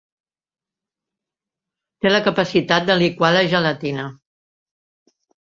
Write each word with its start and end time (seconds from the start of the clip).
Té 2.05 2.13
la 2.13 2.21
capacitat 2.29 2.89
de 2.89 2.97
liquar 3.03 3.31
la 3.37 3.45
gelatina. 3.53 4.09